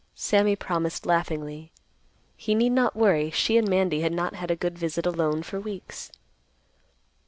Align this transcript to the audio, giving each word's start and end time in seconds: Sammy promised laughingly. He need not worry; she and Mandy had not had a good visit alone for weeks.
Sammy 0.15 0.55
promised 0.55 1.05
laughingly. 1.05 1.71
He 2.35 2.55
need 2.55 2.71
not 2.71 2.95
worry; 2.95 3.29
she 3.29 3.55
and 3.55 3.67
Mandy 3.67 4.01
had 4.01 4.11
not 4.11 4.33
had 4.33 4.49
a 4.49 4.55
good 4.55 4.75
visit 4.75 5.05
alone 5.05 5.43
for 5.43 5.59
weeks. 5.59 6.11